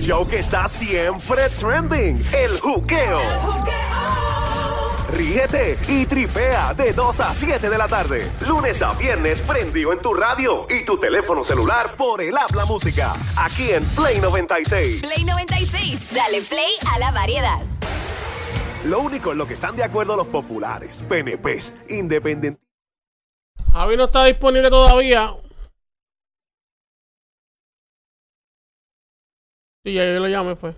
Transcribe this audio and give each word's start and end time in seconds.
show 0.00 0.26
que 0.26 0.38
está 0.38 0.66
siempre 0.66 1.48
trending, 1.50 2.24
el 2.32 2.58
juqueo. 2.58 3.20
Ríete 5.12 5.78
y 5.88 6.06
tripea 6.06 6.74
de 6.74 6.92
2 6.92 7.20
a 7.20 7.34
7 7.34 7.68
de 7.68 7.78
la 7.78 7.86
tarde. 7.86 8.30
Lunes 8.46 8.80
a 8.82 8.92
viernes 8.94 9.42
prendido 9.42 9.92
en 9.92 10.00
tu 10.00 10.14
radio 10.14 10.66
y 10.70 10.84
tu 10.84 10.98
teléfono 10.98 11.44
celular 11.44 11.96
por 11.96 12.20
el 12.22 12.36
habla 12.36 12.64
música. 12.64 13.14
Aquí 13.36 13.70
en 13.70 13.84
Play 13.86 14.20
96. 14.20 15.02
Play 15.02 15.24
96, 15.24 16.14
dale 16.14 16.42
play 16.42 16.72
a 16.92 16.98
la 16.98 17.10
variedad. 17.12 17.60
Lo 18.86 19.00
único 19.00 19.32
en 19.32 19.38
lo 19.38 19.46
que 19.46 19.54
están 19.54 19.76
de 19.76 19.84
acuerdo 19.84 20.16
los 20.16 20.28
populares, 20.28 21.04
PNPs, 21.08 21.74
independientes. 21.88 22.64
Javi 23.72 23.96
no 23.96 24.04
está 24.04 24.24
disponible 24.24 24.70
todavía. 24.70 25.32
Sí, 29.84 29.94
ya 29.94 30.04
yo 30.04 30.20
lo 30.20 30.28
llamé, 30.28 30.56
fue. 30.56 30.74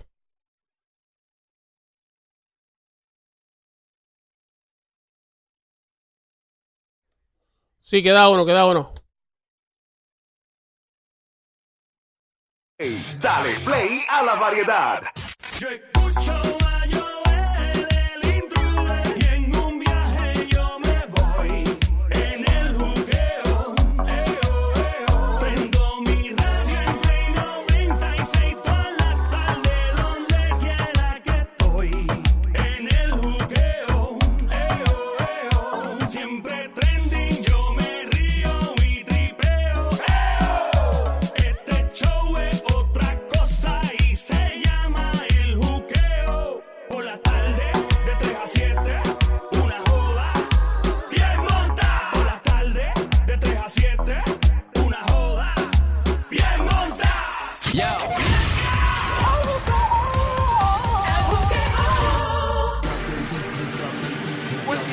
Sí, 7.81 8.01
queda 8.01 8.29
uno, 8.29 8.45
queda 8.45 8.65
uno. 8.65 8.93
Dale 13.19 13.59
play 13.63 14.01
a 14.09 14.23
la 14.23 14.35
variedad. 14.35 15.01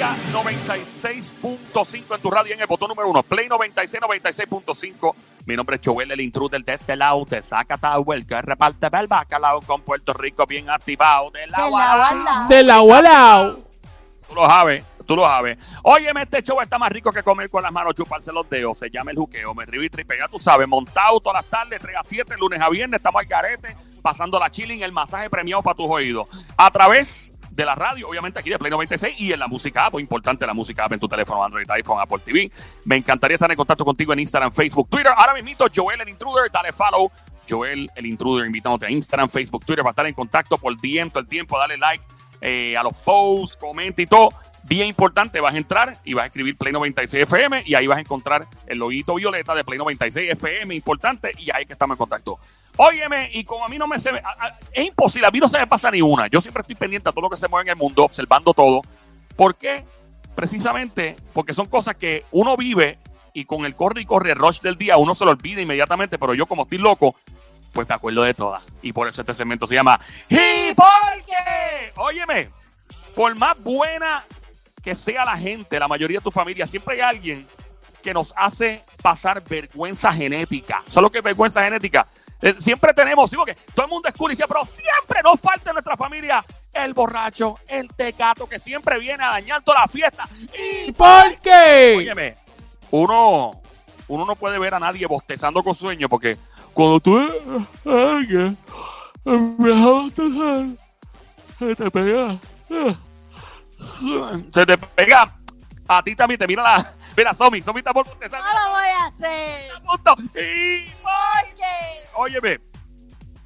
Frecuencia 0.01 0.17
96.5 0.33 2.15
en 2.15 2.23
tu 2.23 2.31
radio 2.31 2.55
en 2.55 2.61
el 2.61 2.67
botón 2.67 2.89
número 2.89 3.11
uno. 3.11 3.23
Play 3.23 3.49
96, 3.49 4.03
96.5. 4.03 5.15
Mi 5.45 5.57
nombre 5.57 5.77
es 5.77 5.83
Joel, 5.85 6.11
el 6.11 6.23
intruder 6.23 6.65
de 6.65 6.75
este 6.75 6.97
lado. 6.97 7.25
De 7.27 7.43
Zacatau, 7.43 8.11
el 8.15 8.27
que 8.27 8.41
reparte 8.41 8.89
el 8.91 9.09
bacalao 9.09 9.61
con 9.61 9.83
Puerto 9.83 10.15
Rico 10.15 10.47
bien 10.47 10.71
activado. 10.71 11.31
De 11.31 11.47
la 11.47 11.59
Del 12.49 12.71
agua 12.71 12.97
al 12.99 13.05
lado. 13.05 13.61
Tú 14.27 14.35
lo 14.35 14.47
sabes, 14.47 14.85
tú 15.07 15.17
lo 15.17 15.25
sabes. 15.27 15.59
Óyeme, 15.83 16.23
este 16.23 16.43
show 16.43 16.61
está 16.63 16.79
más 16.79 16.91
rico 16.91 17.13
que 17.13 17.23
comer 17.23 17.51
con 17.51 17.63
las 17.63 17.73
manos, 17.73 17.95
chuparse 17.95 18.33
los 18.33 18.49
dedos. 18.49 18.79
Se 18.79 18.89
llama 18.89 19.11
el 19.11 19.19
juqueo. 19.19 19.55
Me 19.55 19.67
río 19.67 19.83
y 19.83 19.91
tripea, 19.91 20.29
tú 20.29 20.39
sabes. 20.39 20.67
Montado 20.67 21.21
todas 21.21 21.43
las 21.43 21.51
tardes, 21.51 21.79
3 21.79 21.97
a 21.99 22.05
7, 22.05 22.37
lunes 22.39 22.59
a 22.61 22.71
viernes. 22.71 22.99
Estamos 22.99 23.21
al 23.21 23.29
garete, 23.29 23.77
pasando 24.01 24.39
la 24.39 24.51
chilling, 24.51 24.83
el 24.83 24.93
masaje 24.93 25.29
premiado 25.29 25.63
para 25.63 25.77
tus 25.77 25.91
oídos. 25.91 26.27
A 26.57 26.71
través 26.71 27.31
de 27.51 27.65
la 27.65 27.75
radio, 27.75 28.09
obviamente 28.09 28.39
aquí 28.39 28.51
de 28.51 28.59
Play 28.59 28.71
96 28.71 29.17
y 29.19 29.33
en 29.33 29.41
la 29.41 29.49
música 29.49 29.87
app, 29.87 29.99
importante 29.99 30.47
la 30.47 30.55
música 30.55 30.85
app 30.85 30.93
en 30.93 31.01
tu 31.01 31.09
teléfono 31.09 31.45
Android, 31.45 31.69
iPhone, 31.71 31.99
Apple 32.01 32.21
TV. 32.25 32.51
Me 32.85 32.97
encantaría 32.97 33.35
estar 33.35 33.51
en 33.51 33.57
contacto 33.57 33.85
contigo 33.85 34.13
en 34.13 34.21
Instagram, 34.21 34.53
Facebook, 34.53 34.89
Twitter. 34.89 35.13
Ahora 35.17 35.35
mismo, 35.35 35.67
Joel 35.75 36.01
el 36.01 36.09
Intruder, 36.09 36.51
dale 36.51 36.73
follow. 36.73 37.11
Joel 37.49 37.91
el 37.97 38.07
Intruder, 38.07 38.47
invitándote 38.47 38.87
a 38.87 38.91
Instagram, 38.91 39.29
Facebook, 39.29 39.65
Twitter 39.65 39.83
para 39.83 39.91
estar 39.91 40.07
en 40.07 40.15
contacto 40.15 40.57
por 40.57 40.77
todo 40.77 41.21
el 41.21 41.29
tiempo, 41.29 41.59
dale 41.59 41.77
like 41.77 42.05
eh, 42.41 42.77
a 42.77 42.83
los 42.83 42.95
posts, 42.95 43.57
comenta 43.57 44.01
y 44.01 44.07
todo. 44.07 44.31
Bien 44.63 44.87
importante, 44.87 45.41
vas 45.41 45.55
a 45.55 45.59
entrar 45.59 45.99
y 46.05 46.15
vas 46.15 46.25
a 46.25 46.27
escribir 46.27 46.57
Play 46.57 46.73
96 46.73 47.25
FM 47.25 47.65
y 47.67 47.75
ahí 47.75 47.87
vas 47.87 47.99
a 47.99 48.01
encontrar 48.01 48.47
el 48.67 48.79
loguito 48.79 49.15
violeta 49.15 49.55
de 49.55 49.65
Play 49.65 49.79
96 49.79 50.33
FM, 50.33 50.75
importante, 50.75 51.33
y 51.39 51.51
ahí 51.51 51.67
que 51.67 51.73
estamos 51.73 51.95
en 51.95 51.99
contacto. 51.99 52.39
Óyeme, 52.83 53.29
y 53.35 53.45
como 53.45 53.67
a 53.67 53.69
mí 53.69 53.77
no 53.77 53.87
me 53.87 53.99
se 53.99 54.11
es 54.73 54.87
imposible, 54.87 55.29
a 55.29 55.31
mí 55.31 55.39
no 55.39 55.49
se 55.49 55.59
me 55.59 55.67
pasa 55.67 55.91
ni 55.91 56.01
una. 56.01 56.29
Yo 56.29 56.41
siempre 56.41 56.63
estoy 56.63 56.77
pendiente 56.77 57.11
a 57.11 57.13
todo 57.13 57.21
lo 57.21 57.29
que 57.29 57.37
se 57.37 57.47
mueve 57.47 57.65
en 57.65 57.73
el 57.73 57.77
mundo, 57.77 58.05
observando 58.05 58.55
todo. 58.55 58.81
¿Por 59.37 59.55
qué? 59.57 59.85
Precisamente 60.35 61.15
porque 61.35 61.53
son 61.53 61.67
cosas 61.67 61.97
que 61.97 62.25
uno 62.31 62.57
vive 62.57 62.99
y 63.35 63.45
con 63.45 63.67
el 63.67 63.77
corre 63.77 64.01
y 64.01 64.07
corre 64.07 64.33
rush 64.33 64.61
del 64.61 64.79
día 64.79 64.97
uno 64.97 65.15
se 65.15 65.27
lo 65.27 65.31
olvida 65.33 65.61
inmediatamente, 65.61 66.19
pero 66.19 66.33
yo 66.33 66.47
como 66.47 66.63
estoy 66.63 66.79
loco, 66.79 67.17
pues 67.75 67.87
me 67.87 67.95
acuerdo 67.95 68.23
de 68.23 68.33
todas. 68.33 68.63
Y 68.81 68.95
por 68.95 69.07
eso 69.09 69.21
este 69.21 69.35
segmento 69.35 69.67
se 69.67 69.75
llama 69.75 70.01
¿Y 70.31 70.75
por 70.75 70.87
qué? 71.27 71.93
Óyeme, 71.97 72.49
por 73.15 73.35
más 73.35 73.59
buena 73.59 74.25
que 74.83 74.95
sea 74.95 75.27
la 75.27 75.37
gente, 75.37 75.79
la 75.79 75.87
mayoría 75.87 76.21
de 76.21 76.25
tu 76.25 76.31
familia, 76.31 76.67
siempre 76.67 76.95
hay 76.95 77.01
alguien 77.03 77.47
que 78.03 78.15
nos 78.15 78.33
hace 78.39 78.83
pasar 79.03 79.45
vergüenza 79.47 80.11
genética. 80.15 80.83
¿Sabes 80.87 81.03
lo 81.03 81.11
que 81.11 81.19
es 81.19 81.25
vergüenza 81.25 81.63
genética? 81.63 82.07
Eh, 82.43 82.55
siempre 82.59 82.95
tenemos, 82.95 83.29
sí, 83.31 83.37
porque 83.37 83.57
todo 83.75 83.87
el 83.87 83.91
mundo 83.91 84.09
es 84.09 84.15
cool 84.15 84.31
y 84.31 84.35
dice, 84.35 84.47
pero 84.49 84.65
siempre 84.65 85.21
nos 85.23 85.39
falta 85.41 85.71
en 85.71 85.75
nuestra 85.75 85.97
familia 85.97 86.45
el 86.73 86.95
borracho, 86.95 87.57
el 87.69 87.89
tecato, 87.89 88.49
que 88.49 88.59
siempre 88.59 88.99
viene 88.99 89.25
a 89.25 89.31
dañar 89.31 89.63
toda 89.63 89.81
la 89.81 89.89
fiesta. 89.89 90.29
¿Y 90.87 90.93
por 90.93 91.39
qué? 91.41 91.95
Óyeme, 91.99 92.35
uno, 92.91 93.51
uno 94.09 94.25
no 94.25 94.37
puede 94.37 94.59
ver 94.59 94.75
a 94.75 94.81
nadie 94.81 95.07
bostezando 95.07 95.63
con 95.63 95.75
sueño 95.75 96.09
porque 96.09 96.39
cuando 96.73 97.01
tú 97.01 97.19
alguien 97.85 98.57
se 101.59 101.77
te 101.77 101.91
pega. 101.91 102.39
Se 104.49 104.67
te 104.67 104.79
pega. 104.79 105.37
A 105.87 106.03
ti 106.03 106.17
también 106.17 106.39
te 106.39 106.47
mira 106.47 106.63
la. 106.63 106.95
Mira, 107.21 107.35
Somi, 107.35 107.61
Somi 107.63 107.81
está 107.81 107.93
por 107.93 108.07
bostezar. 108.07 108.41
No 108.41 108.47
lo 108.47 108.71
voy 108.71 108.89
a 108.89 109.07
hacer. 109.09 109.73
Punto. 109.87 110.15
Y- 110.41 110.91
Porque 111.03 112.09
Óyeme, 112.15 112.61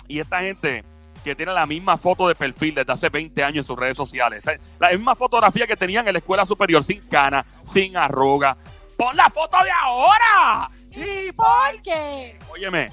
y 0.06 0.20
esta 0.20 0.38
gente 0.42 0.84
que 1.24 1.34
tiene 1.34 1.52
la 1.52 1.66
misma 1.66 1.98
foto 1.98 2.28
de 2.28 2.36
perfil 2.36 2.72
desde 2.76 2.92
hace 2.92 3.08
20 3.08 3.42
años 3.42 3.56
en 3.56 3.62
sus 3.64 3.76
redes 3.76 3.96
sociales, 3.96 4.42
o 4.42 4.44
sea, 4.44 4.60
la 4.78 4.90
misma 4.90 5.16
fotografía 5.16 5.66
que 5.66 5.74
tenían 5.76 6.06
en 6.06 6.12
la 6.12 6.18
escuela 6.20 6.44
superior, 6.44 6.84
sin 6.84 7.00
cana, 7.08 7.44
sin 7.64 7.96
arruga. 7.96 8.56
¡Pon 8.96 9.16
la 9.16 9.28
foto 9.28 9.56
de 9.64 9.70
ahora! 9.72 10.70
¿Y 10.92 11.32
por 11.32 11.82
qué? 11.82 12.38
Óyeme, 12.52 12.92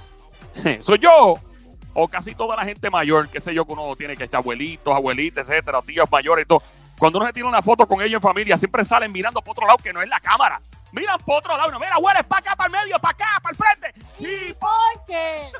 soy 0.79 0.97
yo 0.97 1.35
o 1.93 2.07
casi 2.07 2.33
toda 2.33 2.55
la 2.55 2.63
gente 2.65 2.89
mayor, 2.89 3.29
qué 3.29 3.39
sé 3.39 3.53
yo, 3.53 3.65
que 3.65 3.73
uno 3.73 3.95
tiene 3.95 4.17
que 4.17 4.23
echar 4.23 4.39
abuelitos, 4.39 4.95
abuelitas, 4.95 5.47
etcétera, 5.47 5.79
tíos 5.83 6.09
mayores 6.11 6.45
y 6.45 6.47
todo. 6.47 6.63
Cuando 7.01 7.17
uno 7.17 7.25
se 7.25 7.33
tira 7.33 7.47
una 7.47 7.63
foto 7.63 7.87
con 7.87 7.99
ellos 7.99 8.13
en 8.13 8.21
familia, 8.21 8.59
siempre 8.59 8.85
salen 8.85 9.11
mirando 9.11 9.41
para 9.41 9.53
otro 9.53 9.65
lado 9.65 9.79
que 9.79 9.91
no 9.91 10.03
es 10.03 10.07
la 10.07 10.19
cámara. 10.19 10.61
Miran 10.91 11.17
para 11.25 11.39
otro 11.39 11.57
lado. 11.57 11.69
y 11.69 11.71
No, 11.71 11.79
mira, 11.79 11.97
hueles 11.97 12.23
para 12.25 12.39
acá, 12.41 12.55
para 12.55 12.67
el 12.67 12.71
medio, 12.73 12.99
para 12.99 13.11
acá, 13.11 13.25
para 13.41 13.51
el 13.51 13.57
frente. 13.57 14.07
¿Y 14.19 14.53
por 14.53 15.05
qué? 15.07 15.51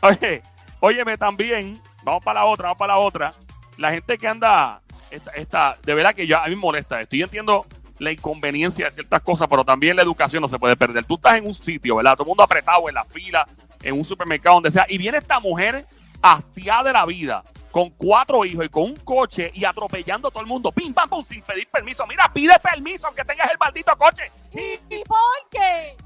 Oye, 0.00 0.42
óyeme 0.80 1.18
también, 1.18 1.78
vamos 2.02 2.24
para 2.24 2.40
la 2.40 2.46
otra, 2.46 2.68
vamos 2.68 2.78
para 2.78 2.94
la 2.94 3.00
otra. 3.00 3.34
La 3.76 3.92
gente 3.92 4.16
que 4.16 4.26
anda, 4.26 4.80
esta, 5.10 5.30
esta, 5.32 5.76
de 5.82 5.92
verdad 5.92 6.14
que 6.14 6.26
yo, 6.26 6.38
a 6.38 6.44
mí 6.44 6.54
me 6.54 6.56
molesta 6.56 7.02
esto. 7.02 7.16
Yo 7.16 7.26
entiendo 7.26 7.66
la 7.98 8.10
inconveniencia 8.10 8.86
de 8.86 8.92
ciertas 8.92 9.20
cosas, 9.20 9.46
pero 9.46 9.62
también 9.62 9.94
la 9.94 10.00
educación 10.00 10.40
no 10.40 10.48
se 10.48 10.58
puede 10.58 10.74
perder. 10.74 11.04
Tú 11.04 11.16
estás 11.16 11.36
en 11.36 11.46
un 11.46 11.52
sitio, 11.52 11.96
¿verdad? 11.96 12.14
Todo 12.14 12.22
el 12.22 12.28
mundo 12.28 12.42
apretado 12.42 12.88
en 12.88 12.94
la 12.94 13.04
fila, 13.04 13.46
en 13.82 13.92
un 13.92 14.04
supermercado, 14.04 14.54
donde 14.54 14.70
sea, 14.70 14.86
y 14.88 14.96
viene 14.96 15.18
esta 15.18 15.38
mujer 15.38 15.84
hastiada 16.22 16.84
de 16.84 16.92
la 16.94 17.04
vida, 17.04 17.44
con 17.70 17.90
cuatro 17.90 18.44
hijos 18.44 18.64
y 18.64 18.68
con 18.68 18.82
un 18.84 18.96
coche 18.96 19.50
y 19.54 19.64
atropellando 19.64 20.28
a 20.28 20.30
todo 20.30 20.40
el 20.42 20.46
mundo, 20.48 20.72
pim, 20.72 20.92
pam, 20.92 21.08
pum, 21.08 21.22
sin 21.24 21.42
pedir 21.42 21.68
permiso. 21.68 22.06
Mira, 22.06 22.30
pide 22.32 22.54
permiso 22.58 23.06
aunque 23.06 23.24
tengas 23.24 23.50
el 23.50 23.58
maldito 23.58 23.96
coche. 23.96 24.30
¿Y 24.52 25.04
por 25.04 25.18
qué? 25.50 25.96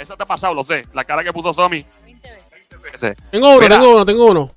Eso 0.00 0.16
te 0.16 0.22
ha 0.22 0.26
pasado, 0.26 0.54
lo 0.54 0.64
sé. 0.64 0.82
La 0.92 1.04
cara 1.04 1.22
que 1.22 1.32
puso 1.32 1.52
Somi. 1.52 1.84
20 2.04 2.28
veces. 2.92 3.16
Tengo 3.30 3.48
uno, 3.50 3.60
Mira. 3.60 3.76
tengo 3.78 3.94
uno, 3.94 4.04
tengo 4.04 4.26
uno. 4.26 4.50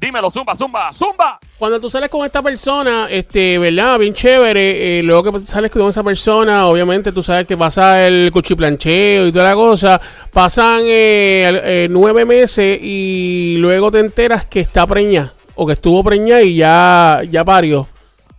Dímelo, 0.00 0.30
zumba, 0.30 0.56
zumba, 0.56 0.90
zumba. 0.94 1.38
Cuando 1.58 1.78
tú 1.78 1.90
sales 1.90 2.08
con 2.08 2.24
esta 2.24 2.40
persona, 2.40 3.06
este, 3.10 3.58
¿verdad? 3.58 3.98
Bien 3.98 4.14
chévere. 4.14 4.98
eh, 4.98 5.02
luego 5.02 5.30
que 5.30 5.44
sales 5.44 5.70
con 5.70 5.86
esa 5.90 6.02
persona, 6.02 6.66
obviamente 6.66 7.12
tú 7.12 7.22
sabes 7.22 7.46
que 7.46 7.54
pasa 7.54 8.06
el 8.06 8.30
cuchiplancheo 8.32 9.26
y 9.26 9.32
toda 9.32 9.44
la 9.50 9.54
cosa. 9.54 10.00
Pasan 10.32 10.80
eh, 10.84 11.60
eh, 11.62 11.88
nueve 11.90 12.24
meses 12.24 12.78
y 12.80 13.56
luego 13.58 13.90
te 13.90 13.98
enteras 13.98 14.46
que 14.46 14.60
está 14.60 14.86
preñada. 14.86 15.34
O 15.62 15.66
que 15.66 15.74
estuvo 15.74 16.02
preñada 16.02 16.40
y 16.40 16.56
ya, 16.56 17.20
ya 17.28 17.44
parió. 17.44 17.86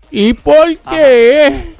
¿Y 0.09 0.33
por 0.33 0.75
qué? 0.89 1.75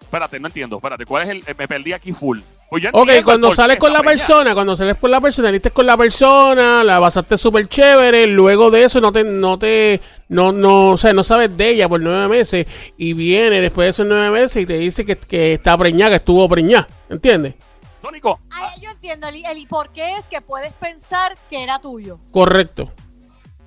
Espérate, 0.00 0.40
no 0.40 0.48
entiendo. 0.48 0.74
Espérate, 0.74 1.06
¿cuál 1.06 1.22
es 1.22 1.28
el. 1.28 1.56
Me 1.56 1.68
perdí 1.68 1.92
aquí 1.92 2.12
full. 2.12 2.40
Pues 2.68 2.82
Ok, 2.92 3.10
cuando 3.24 3.54
sales 3.54 3.76
con 3.78 3.92
la 3.92 4.00
preñada. 4.00 4.26
persona, 4.26 4.54
cuando 4.54 4.76
sales 4.76 4.96
con 4.96 5.08
la 5.12 5.20
persona, 5.20 5.48
saliste 5.48 5.70
con 5.70 5.86
la 5.86 5.96
persona, 5.96 6.82
la 6.82 6.98
pasaste 6.98 7.38
súper 7.38 7.68
chévere, 7.68 8.26
luego 8.26 8.72
de 8.72 8.82
eso 8.82 9.00
no 9.00 9.12
te, 9.12 9.22
no 9.22 9.56
te, 9.56 10.00
no, 10.28 10.50
no, 10.50 10.90
o 10.90 10.96
sea, 10.96 11.12
no 11.12 11.22
sabes 11.22 11.56
de 11.56 11.68
ella 11.70 11.88
por 11.88 12.00
nueve 12.00 12.26
meses 12.26 12.66
y 12.96 13.12
viene 13.12 13.60
después 13.60 13.86
de 13.86 13.90
esos 13.90 14.06
nueve 14.08 14.30
meses 14.30 14.64
y 14.64 14.66
te 14.66 14.78
dice 14.78 15.04
que, 15.04 15.16
que 15.16 15.52
está 15.52 15.78
preñada, 15.78 16.10
que 16.10 16.16
estuvo 16.16 16.48
preñada, 16.48 16.88
¿entiendes? 17.08 17.54
Sónico, 18.02 18.40
Ay, 18.50 18.80
yo 18.80 18.90
entiendo, 18.90 19.28
el, 19.28 19.44
el 19.44 19.58
y 19.58 19.66
por 19.66 19.90
qué 19.90 20.14
es 20.16 20.28
que 20.28 20.40
puedes 20.40 20.72
pensar 20.72 21.38
que 21.48 21.62
era 21.62 21.78
tuyo. 21.78 22.18
Correcto. 22.32 22.92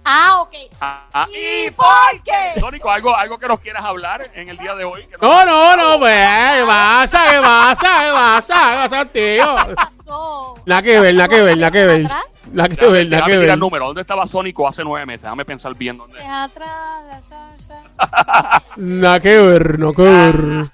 Ah, 0.06 0.42
ok. 0.42 0.54
ah, 0.82 1.06
ah, 1.14 1.28
¿Y 1.30 1.72
por 1.72 1.86
qué? 2.26 2.60
Sónico, 2.60 2.92
algo, 2.92 3.16
algo 3.16 3.38
que 3.38 3.48
nos 3.48 3.60
quieras 3.60 3.86
hablar 3.86 4.30
en 4.34 4.50
el 4.50 4.58
día 4.58 4.76
de 4.76 4.84
hoy. 4.84 5.06
que 5.08 5.16
No, 5.22 5.46
no, 5.46 5.76
no, 5.78 6.00
pues, 6.00 6.28
¿qué 6.28 6.66
pasa? 6.66 7.20
¿Qué 7.32 7.40
pasa? 7.42 7.88
¿Qué 8.06 8.12
pasa? 8.12 8.54
¿Qué 8.54 8.90
pasa, 8.90 9.06
tío? 9.06 9.56
¿Qué 9.68 9.76
pasó? 9.76 10.56
Nada 10.66 10.82
que 10.82 11.00
ver, 11.00 11.16
nada 11.16 11.28
que 11.30 11.42
ver, 11.42 11.58
nada 11.58 11.72
que 11.72 11.86
ver. 11.86 12.06
¿Atrás? 12.06 12.24
Nada 12.52 12.70
que 12.70 12.90
ver, 12.90 13.08
déjame 13.10 13.32
que 13.32 13.38
ver. 13.40 13.50
el 13.50 13.60
número. 13.60 13.86
¿Dónde 13.88 14.02
estaba 14.02 14.28
Sónico 14.28 14.68
hace 14.68 14.84
nueve 14.84 15.06
meses? 15.06 15.24
Déjame 15.24 15.46
pensar 15.46 15.74
bien 15.76 15.98
dónde. 15.98 16.20
Es 16.20 16.26
atrás, 16.28 17.04
la. 17.30 18.64
Nada 18.76 19.20
que 19.20 19.38
ver, 19.38 19.80
no 19.80 19.94
que 19.94 20.02
ver. 20.04 20.72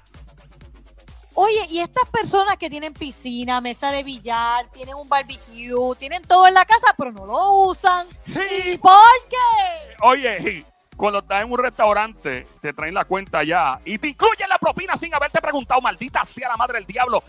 Oye, 1.42 1.66
y 1.70 1.80
estas 1.80 2.06
personas 2.10 2.58
que 2.58 2.68
tienen 2.68 2.92
piscina, 2.92 3.62
mesa 3.62 3.90
de 3.90 4.02
billar, 4.02 4.70
tienen 4.72 4.94
un 4.94 5.08
barbecue, 5.08 5.96
tienen 5.96 6.20
todo 6.20 6.46
en 6.46 6.52
la 6.52 6.66
casa, 6.66 6.88
pero 6.98 7.12
no 7.12 7.24
lo 7.24 7.52
usan. 7.62 8.06
¿Y 8.26 8.76
por 8.76 8.92
qué? 9.30 9.96
Oye, 10.02 10.66
cuando 10.98 11.20
estás 11.20 11.42
en 11.42 11.50
un 11.50 11.58
restaurante, 11.58 12.46
te 12.60 12.74
traen 12.74 12.92
la 12.92 13.06
cuenta 13.06 13.42
ya 13.42 13.80
y 13.86 13.96
te 13.96 14.08
incluyen 14.08 14.50
la 14.50 14.58
propina 14.58 14.98
sin 14.98 15.14
haberte 15.14 15.40
preguntado, 15.40 15.80
maldita 15.80 16.26
sea 16.26 16.50
la 16.50 16.58
madre 16.58 16.74
del 16.74 16.86
diablo. 16.86 17.24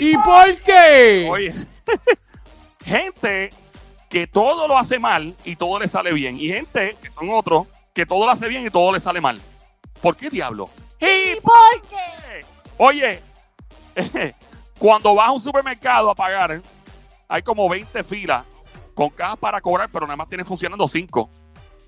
¿Y 0.00 0.16
por 0.16 0.56
qué? 0.62 1.28
Oye, 1.30 1.52
gente 2.82 3.50
que 4.08 4.26
todo 4.26 4.66
lo 4.66 4.78
hace 4.78 4.98
mal 4.98 5.36
y 5.44 5.56
todo 5.56 5.78
le 5.78 5.88
sale 5.88 6.14
bien. 6.14 6.40
Y 6.40 6.48
gente, 6.48 6.96
que 7.02 7.10
son 7.10 7.28
otros, 7.28 7.66
que 7.92 8.06
todo 8.06 8.24
lo 8.24 8.32
hace 8.32 8.48
bien 8.48 8.66
y 8.66 8.70
todo 8.70 8.90
le 8.90 9.00
sale 9.00 9.20
mal. 9.20 9.38
¿Por 10.00 10.16
qué 10.16 10.30
diablo? 10.30 10.70
¿Y 10.98 11.38
por 11.42 11.82
qué? 11.90 12.46
Oye, 12.78 13.20
cuando 14.78 15.14
vas 15.14 15.28
a 15.28 15.32
un 15.32 15.40
supermercado 15.40 16.10
a 16.10 16.14
pagar, 16.14 16.60
hay 17.28 17.42
como 17.42 17.68
20 17.68 18.04
filas 18.04 18.44
con 18.94 19.10
cajas 19.10 19.38
para 19.38 19.60
cobrar, 19.60 19.88
pero 19.92 20.06
nada 20.06 20.16
más 20.16 20.28
tienen 20.28 20.46
funcionando 20.46 20.86
5. 20.86 21.30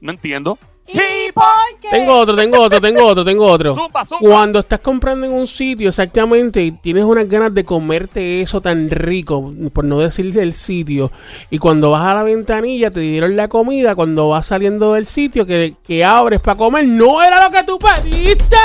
No 0.00 0.12
entiendo. 0.12 0.58
¿Y 0.88 1.32
por 1.32 1.44
qué? 1.80 1.88
Tengo 1.90 2.16
otro, 2.16 2.36
tengo 2.36 2.60
otro, 2.60 2.80
tengo 2.80 3.04
otro, 3.06 3.24
tengo 3.24 3.46
otro. 3.46 3.74
Zumba, 3.74 4.04
zumba. 4.04 4.20
Cuando 4.20 4.60
estás 4.60 4.78
comprando 4.80 5.26
en 5.26 5.32
un 5.32 5.48
sitio 5.48 5.88
exactamente 5.88 6.62
y 6.62 6.70
tienes 6.70 7.02
unas 7.04 7.28
ganas 7.28 7.52
de 7.54 7.64
comerte 7.64 8.40
eso 8.40 8.60
tan 8.60 8.88
rico, 8.88 9.52
por 9.72 9.84
no 9.84 9.98
decir 9.98 10.36
el 10.38 10.52
sitio, 10.52 11.10
y 11.50 11.58
cuando 11.58 11.90
vas 11.90 12.06
a 12.06 12.14
la 12.14 12.22
ventanilla 12.22 12.92
te 12.92 13.00
dieron 13.00 13.34
la 13.34 13.48
comida, 13.48 13.96
cuando 13.96 14.28
vas 14.28 14.46
saliendo 14.46 14.92
del 14.92 15.06
sitio 15.06 15.44
que, 15.44 15.74
que 15.82 16.04
abres 16.04 16.40
para 16.40 16.56
comer, 16.56 16.86
no 16.86 17.20
era 17.20 17.42
lo 17.44 17.50
que 17.50 17.64
tú 17.64 17.78
pediste. 17.78 18.56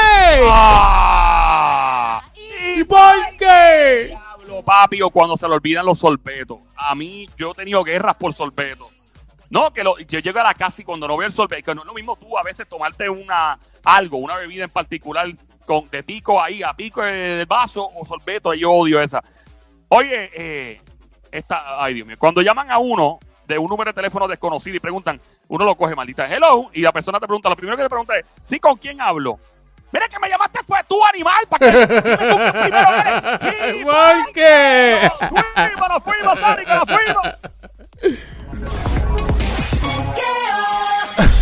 ¡Ah! 0.45 2.21
¿Y 2.77 2.83
por 2.83 2.99
qué? 3.41 4.07
Diablo, 4.07 4.63
papi, 4.63 5.01
o 5.01 5.09
cuando 5.09 5.35
se 5.37 5.47
le 5.47 5.53
olvidan 5.55 5.85
los 5.85 5.99
sorbetos. 5.99 6.59
A 6.75 6.95
mí, 6.95 7.27
yo 7.37 7.51
he 7.51 7.55
tenido 7.55 7.83
guerras 7.83 8.15
por 8.15 8.33
sorbetos. 8.33 8.87
No, 9.49 9.71
que 9.73 9.83
lo- 9.83 9.99
yo 9.99 10.19
llego 10.19 10.39
a 10.39 10.43
la 10.43 10.53
casa 10.53 10.81
y 10.81 10.85
cuando 10.85 11.07
no 11.07 11.17
veo 11.17 11.27
el 11.27 11.33
sorbeto, 11.33 11.71
que 11.71 11.75
no 11.75 11.81
es 11.81 11.87
lo 11.87 11.93
mismo 11.93 12.15
tú 12.15 12.37
a 12.37 12.43
veces 12.43 12.67
tomarte 12.69 13.09
una 13.09 13.59
algo, 13.83 14.17
una 14.17 14.37
bebida 14.37 14.63
en 14.63 14.69
particular 14.69 15.27
con 15.65 15.89
de 15.89 16.03
pico 16.03 16.41
ahí, 16.41 16.63
a 16.63 16.73
pico 16.73 17.01
del 17.01 17.45
vaso 17.47 17.89
o 17.95 18.05
sorbeto, 18.05 18.53
yo 18.53 18.71
odio 18.71 19.01
esa. 19.01 19.21
Oye, 19.89 20.29
eh, 20.33 20.81
esta, 21.31 21.83
ay 21.83 21.95
Dios 21.95 22.07
mío, 22.07 22.15
cuando 22.17 22.41
llaman 22.41 22.71
a 22.71 22.77
uno 22.77 23.19
de 23.45 23.57
un 23.57 23.67
número 23.67 23.89
de 23.89 23.93
teléfono 23.95 24.27
desconocido 24.27 24.77
y 24.77 24.79
preguntan, 24.79 25.19
uno 25.49 25.65
lo 25.65 25.75
coge, 25.75 25.95
maldita, 25.95 26.33
hello, 26.33 26.69
y 26.73 26.81
la 26.81 26.93
persona 26.93 27.19
te 27.19 27.27
pregunta, 27.27 27.49
lo 27.49 27.57
primero 27.57 27.75
que 27.75 27.83
te 27.83 27.89
pregunta 27.89 28.17
es, 28.17 28.25
sí, 28.41 28.59
¿con 28.59 28.77
quién 28.77 29.01
hablo? 29.01 29.37
Mira 29.91 30.07
que 30.07 30.19
me 30.19 30.29
llamaste 30.29 30.59
fue 30.65 30.79
tú, 30.87 31.03
animal, 31.05 31.45
para 31.49 31.71
que 31.71 31.77
dime 31.79 31.87
tú 32.17 32.37
primero 32.61 32.87
¿Por 33.83 34.33
qué? 34.33 35.09
Fuimos, 35.29 36.03
fuimos, 36.03 36.39
Sónico, 36.39 36.73
nos 36.75 36.89
fuimos. 36.89 37.27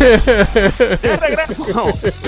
De 0.00 1.16
regreso. 1.16 1.64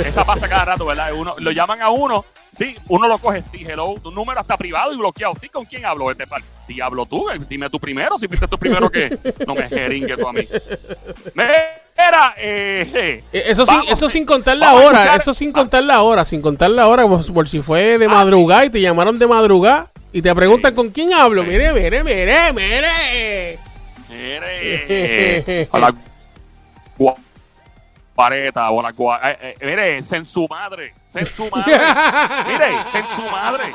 Esa 0.05 0.25
pasa 0.25 0.49
cada 0.49 0.65
rato, 0.67 0.87
¿verdad? 0.87 1.13
Uno, 1.15 1.35
lo 1.39 1.51
llaman 1.51 1.81
a 1.83 1.89
uno, 1.91 2.25
sí, 2.53 2.77
uno 2.89 3.09
lo 3.09 3.19
coge, 3.19 3.43
sí, 3.43 3.65
hello, 3.69 3.95
tu 4.03 4.11
número 4.11 4.41
está 4.41 4.57
privado 4.57 4.93
y 4.93 4.97
bloqueado. 4.97 5.35
Sí, 5.41 5.49
¿con 5.49 5.65
quién 5.65 5.85
hablo? 5.87 6.11
Este 6.11 6.27
pal- 6.27 6.45
diablo 6.69 7.07
tú, 7.07 7.31
eh, 7.31 7.39
dime 7.49 7.69
tú 7.71 7.81
primero, 7.81 8.19
si 8.19 8.29
fuiste 8.29 8.47
tú 8.47 8.59
primero 8.59 8.91
que 8.91 9.19
no 9.47 9.55
me 9.55 9.69
jeringue 9.69 10.17
tú 10.17 10.29
a 10.29 10.33
mí. 10.33 10.47
Mira, 12.13 12.35
eh, 12.37 13.23
Eh, 13.33 13.45
Eso 13.47 13.65
sin, 13.65 13.81
eso 13.89 14.09
sin 14.09 14.27
contar 14.27 14.57
la 14.59 14.75
hora, 14.75 14.99
escuchar- 15.05 15.19
eso 15.19 15.33
sin 15.33 15.51
contar 15.51 15.83
la 15.83 16.03
hora, 16.03 16.25
sin 16.27 16.43
contar 16.43 16.71
la 16.71 16.87
hora, 16.87 17.07
por, 17.09 17.33
por 17.33 17.49
si 17.49 17.63
fue 17.63 17.97
de 17.97 18.05
Ah, 18.05 18.09
madrugada 18.11 18.67
y 18.67 18.71
te 18.71 18.81
llamaron 18.83 19.19
de 19.19 19.27
madrugada 19.27 19.89
y 20.13 20.21
te 20.21 20.35
preguntan 20.35 20.75
con 20.75 20.91
quién 20.91 21.15
hablo. 21.15 21.43
Mire, 21.43 21.73
mire, 21.73 22.05
mire, 22.05 22.53
mire. 22.55 23.59
Mire, 24.11 25.69
a 25.73 25.79
la 25.79 25.95
guareta 28.15 28.71
o 28.71 28.83
la 28.83 28.93
gua- 28.93 29.21
eh, 29.41 29.57
mire, 29.63 30.03
sen 30.03 30.25
su 30.27 30.47
madre, 30.49 30.93
sen 31.09 31.25
su 31.27 31.49
madre, 31.51 31.73
mire, 32.47 32.67
sen 32.93 33.05
su 33.17 33.23
madre. 33.23 33.73